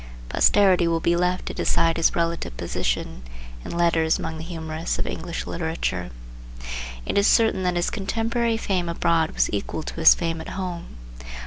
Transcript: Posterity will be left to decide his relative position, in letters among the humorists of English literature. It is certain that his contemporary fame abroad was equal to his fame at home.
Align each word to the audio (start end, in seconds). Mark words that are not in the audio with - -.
Posterity 0.29 0.87
will 0.87 0.99
be 0.99 1.15
left 1.15 1.45
to 1.45 1.53
decide 1.53 1.97
his 1.97 2.15
relative 2.15 2.57
position, 2.57 3.21
in 3.63 3.69
letters 3.69 4.17
among 4.17 4.39
the 4.39 4.43
humorists 4.43 4.97
of 4.97 5.05
English 5.05 5.45
literature. 5.45 6.09
It 7.05 7.19
is 7.19 7.27
certain 7.27 7.61
that 7.61 7.75
his 7.75 7.91
contemporary 7.91 8.57
fame 8.57 8.89
abroad 8.89 9.29
was 9.29 9.47
equal 9.53 9.83
to 9.83 9.93
his 9.97 10.15
fame 10.15 10.41
at 10.41 10.49
home. 10.57 10.97